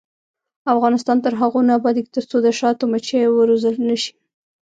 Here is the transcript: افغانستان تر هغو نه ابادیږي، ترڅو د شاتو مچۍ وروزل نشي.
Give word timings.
افغانستان 0.73 1.17
تر 1.25 1.33
هغو 1.41 1.59
نه 1.67 1.73
ابادیږي، 1.79 2.09
ترڅو 2.15 2.37
د 2.45 2.47
شاتو 2.59 2.83
مچۍ 2.91 3.19
وروزل 3.27 3.75
نشي. 3.89 4.11